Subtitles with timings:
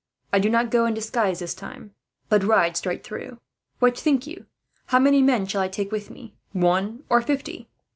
[0.33, 1.89] I do not go this time in disguise,
[2.27, 3.39] but ride straight through.
[3.77, 4.47] What think you?
[4.87, 7.69] How many men shall I take with me one, or fifty?"